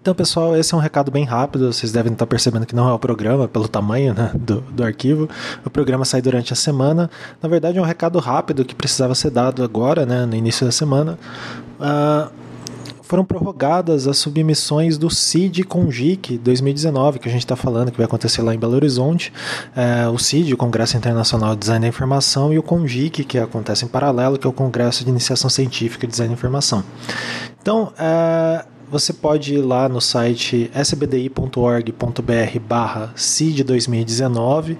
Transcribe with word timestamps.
Então, 0.00 0.14
pessoal, 0.14 0.56
esse 0.56 0.72
é 0.72 0.76
um 0.76 0.80
recado 0.80 1.10
bem 1.10 1.24
rápido. 1.24 1.70
Vocês 1.70 1.92
devem 1.92 2.14
estar 2.14 2.26
percebendo 2.26 2.64
que 2.64 2.74
não 2.74 2.88
é 2.88 2.92
o 2.92 2.98
programa, 2.98 3.46
pelo 3.46 3.68
tamanho 3.68 4.14
né, 4.14 4.30
do, 4.34 4.62
do 4.62 4.82
arquivo. 4.82 5.28
O 5.62 5.68
programa 5.68 6.06
sai 6.06 6.22
durante 6.22 6.54
a 6.54 6.56
semana. 6.56 7.10
Na 7.42 7.48
verdade, 7.50 7.76
é 7.76 7.82
um 7.82 7.84
recado 7.84 8.18
rápido 8.18 8.64
que 8.64 8.74
precisava 8.74 9.14
ser 9.14 9.30
dado 9.30 9.62
agora, 9.62 10.06
né, 10.06 10.24
no 10.24 10.34
início 10.34 10.64
da 10.64 10.72
semana. 10.72 11.18
Uh, 11.78 12.32
foram 13.02 13.26
prorrogadas 13.26 14.06
as 14.06 14.16
submissões 14.16 14.96
do 14.96 15.10
CID 15.10 15.64
com 15.64 15.90
GIC 15.90 16.38
2019, 16.38 17.18
que 17.18 17.28
a 17.28 17.32
gente 17.32 17.42
está 17.42 17.56
falando 17.56 17.90
que 17.90 17.98
vai 17.98 18.06
acontecer 18.06 18.40
lá 18.40 18.54
em 18.54 18.58
Belo 18.58 18.76
Horizonte. 18.76 19.32
É, 19.74 20.08
o 20.08 20.16
CID, 20.16 20.54
o 20.54 20.56
Congresso 20.56 20.96
Internacional 20.96 21.54
de 21.54 21.60
Design 21.60 21.82
da 21.82 21.88
Informação, 21.88 22.52
e 22.52 22.58
o 22.58 22.62
CONGIC, 22.62 23.24
que 23.24 23.36
acontece 23.36 23.84
em 23.84 23.88
paralelo, 23.88 24.38
que 24.38 24.46
é 24.46 24.50
o 24.50 24.52
Congresso 24.52 25.02
de 25.02 25.10
Iniciação 25.10 25.50
Científica 25.50 26.06
de 26.06 26.12
Design 26.12 26.32
da 26.32 26.38
Informação. 26.38 26.84
Então, 27.60 27.92
é, 27.98 28.64
você 28.90 29.12
pode 29.12 29.54
ir 29.54 29.62
lá 29.62 29.88
no 29.88 30.00
site 30.00 30.70
sbdi.org.br 30.74 32.58
barra 32.66 33.12
CID 33.14 33.62
2019 33.64 34.76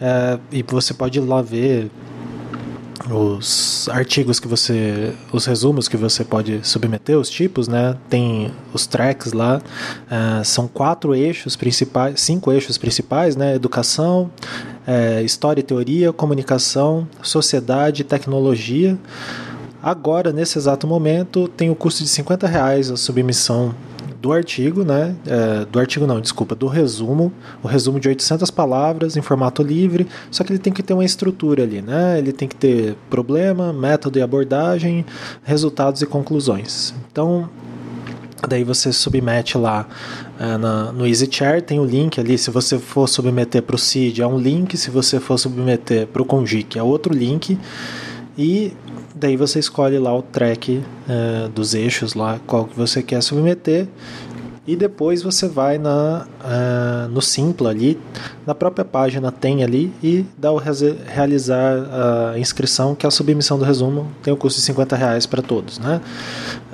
é, 0.00 0.38
e 0.52 0.62
você 0.62 0.92
pode 0.92 1.18
ir 1.18 1.22
lá 1.22 1.40
ver 1.40 1.90
os 3.10 3.88
artigos 3.90 4.38
que 4.38 4.46
você, 4.46 5.14
os 5.32 5.46
resumos 5.46 5.88
que 5.88 5.96
você 5.96 6.24
pode 6.24 6.60
submeter, 6.66 7.18
os 7.18 7.30
tipos, 7.30 7.68
né? 7.68 7.96
Tem 8.08 8.52
os 8.72 8.86
tracks 8.86 9.32
lá, 9.32 9.58
uh, 9.60 10.44
são 10.44 10.68
quatro 10.68 11.14
eixos 11.14 11.56
principais, 11.56 12.20
cinco 12.20 12.52
eixos 12.52 12.76
principais, 12.76 13.36
né? 13.36 13.54
Educação, 13.54 14.30
uh, 14.86 15.24
história 15.24 15.60
e 15.60 15.62
teoria, 15.62 16.12
comunicação, 16.12 17.08
sociedade 17.22 18.02
e 18.02 18.04
tecnologia. 18.04 18.98
Agora, 19.82 20.32
nesse 20.32 20.58
exato 20.58 20.86
momento, 20.86 21.48
tem 21.48 21.70
o 21.70 21.74
custo 21.74 22.02
de 22.02 22.08
50 22.08 22.46
reais 22.46 22.90
a 22.90 22.96
submissão 22.96 23.74
do 24.20 24.32
artigo, 24.32 24.84
né? 24.84 25.14
É, 25.26 25.64
do 25.64 25.78
artigo 25.78 26.06
não, 26.06 26.20
desculpa, 26.20 26.54
do 26.54 26.66
resumo, 26.66 27.32
o 27.62 27.68
resumo 27.68 28.00
de 28.00 28.08
800 28.08 28.50
palavras 28.50 29.16
em 29.16 29.22
formato 29.22 29.62
livre, 29.62 30.08
só 30.30 30.42
que 30.42 30.52
ele 30.52 30.58
tem 30.58 30.72
que 30.72 30.82
ter 30.82 30.92
uma 30.92 31.04
estrutura 31.04 31.62
ali, 31.62 31.80
né? 31.80 32.18
Ele 32.18 32.32
tem 32.32 32.48
que 32.48 32.56
ter 32.56 32.96
problema, 33.08 33.72
método 33.72 34.18
e 34.18 34.22
abordagem, 34.22 35.06
resultados 35.44 36.02
e 36.02 36.06
conclusões. 36.06 36.94
Então, 37.10 37.48
Daí 38.46 38.62
você 38.62 38.92
submete 38.92 39.58
lá 39.58 39.88
é, 40.38 40.56
na, 40.56 40.92
no 40.92 41.04
EasyChair, 41.04 41.60
tem 41.60 41.80
o 41.80 41.84
link 41.84 42.20
ali. 42.20 42.38
Se 42.38 42.52
você 42.52 42.78
for 42.78 43.08
submeter 43.08 43.62
para 43.62 43.74
o 43.74 43.78
CID, 43.78 44.22
é 44.22 44.26
um 44.26 44.38
link. 44.38 44.76
Se 44.76 44.90
você 44.90 45.18
for 45.18 45.36
submeter 45.38 46.06
para 46.06 46.22
o 46.22 46.24
Congic, 46.24 46.78
é 46.78 46.82
outro 46.82 47.12
link. 47.12 47.58
E 48.38 48.72
Daí 49.18 49.36
você 49.36 49.58
escolhe 49.58 49.98
lá 49.98 50.16
o 50.16 50.22
track 50.22 50.76
uh, 50.76 51.48
dos 51.48 51.74
eixos 51.74 52.14
lá, 52.14 52.38
qual 52.46 52.66
que 52.66 52.76
você 52.76 53.02
quer 53.02 53.20
submeter. 53.20 53.88
E 54.64 54.76
depois 54.76 55.22
você 55.22 55.48
vai 55.48 55.76
na, 55.76 56.26
uh, 56.44 57.08
no 57.08 57.20
Simpla 57.20 57.70
ali, 57.70 57.98
na 58.46 58.54
própria 58.54 58.84
página 58.84 59.32
tem 59.32 59.64
ali 59.64 59.92
e 60.02 60.24
dá 60.36 60.52
o 60.52 60.58
realizar 60.58 62.32
a 62.32 62.38
inscrição, 62.38 62.94
que 62.94 63.06
é 63.06 63.08
a 63.08 63.10
submissão 63.10 63.58
do 63.58 63.64
resumo, 63.64 64.06
tem 64.22 64.32
o 64.32 64.36
custo 64.36 64.60
de 64.60 64.66
50 64.66 64.94
reais 64.94 65.26
para 65.26 65.42
todos. 65.42 65.78
Né? 65.78 66.00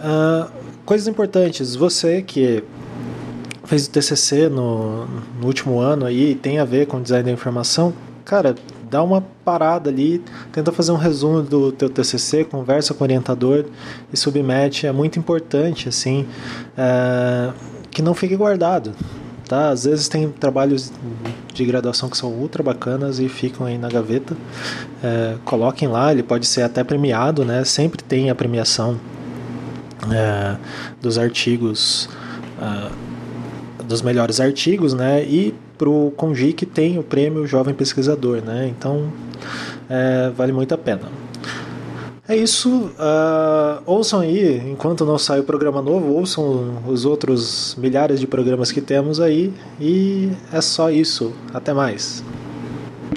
Uh, 0.00 0.50
coisas 0.84 1.06
importantes, 1.06 1.76
você 1.76 2.20
que 2.20 2.62
fez 3.64 3.86
o 3.86 3.90
TCC 3.90 4.48
no, 4.50 5.06
no 5.40 5.46
último 5.46 5.78
ano 5.78 6.04
aí 6.04 6.34
tem 6.34 6.58
a 6.58 6.64
ver 6.64 6.86
com 6.86 7.00
design 7.00 7.24
da 7.24 7.30
informação, 7.30 7.94
cara, 8.25 8.55
dá 8.91 9.03
uma 9.03 9.22
parada 9.44 9.91
ali, 9.91 10.22
tenta 10.53 10.72
fazer 10.72 10.92
um 10.92 10.97
resumo 10.97 11.42
do 11.42 11.72
teu 11.72 11.89
TCC, 11.91 12.44
conversa 12.44 12.94
com 12.94 13.03
o 13.03 13.05
orientador 13.05 13.67
e 14.12 14.17
submete. 14.17 14.86
É 14.86 14.92
muito 14.92 15.19
importante, 15.19 15.89
assim, 15.89 16.27
é, 16.77 17.52
que 17.91 18.00
não 18.00 18.14
fique 18.14 18.36
guardado. 18.36 18.92
Tá? 19.48 19.69
Às 19.69 19.84
vezes 19.84 20.08
tem 20.08 20.30
trabalhos 20.30 20.91
de 21.52 21.64
graduação 21.67 22.08
que 22.08 22.17
são 22.17 22.30
ultra 22.30 22.62
bacanas 22.62 23.20
e 23.20 23.28
ficam 23.28 23.67
aí 23.67 23.77
na 23.77 23.89
gaveta. 23.89 24.34
É, 25.02 25.36
coloquem 25.45 25.86
lá, 25.86 26.11
ele 26.11 26.23
pode 26.23 26.46
ser 26.46 26.63
até 26.63 26.83
premiado, 26.83 27.45
né? 27.45 27.63
Sempre 27.64 28.02
tem 28.02 28.30
a 28.30 28.34
premiação 28.34 28.98
é, 30.11 30.57
dos 31.01 31.18
artigos, 31.18 32.08
é, 32.61 32.90
dos 33.86 34.02
melhores 34.02 34.40
artigos, 34.40 34.95
né? 34.95 35.24
E 35.24 35.55
para 35.77 35.89
o 35.89 36.12
Congic 36.17 36.67
tem 36.67 36.98
o 36.98 37.02
prêmio 37.02 37.46
Jovem 37.46 37.74
Pesquisador, 37.74 38.42
né? 38.42 38.72
Então 38.77 39.12
é, 39.89 40.30
vale 40.36 40.52
muito 40.52 40.74
a 40.74 40.78
pena. 40.78 41.02
É 42.27 42.34
isso. 42.34 42.70
Uh, 42.70 43.83
ouçam 43.84 44.20
aí, 44.20 44.56
enquanto 44.70 45.05
não 45.05 45.18
sai 45.18 45.40
o 45.40 45.45
programa 45.45 45.83
novo, 45.83 46.14
ouçam 46.14 46.83
os 46.86 47.05
outros 47.05 47.77
milhares 47.78 48.18
de 48.18 48.27
programas 48.27 48.72
que 48.72 48.80
temos 48.80 49.20
aí. 49.20 49.52
E 49.78 50.30
é 50.51 50.61
só 50.62 50.90
isso. 50.90 51.34
Até 51.52 51.74
mais. 51.74 52.24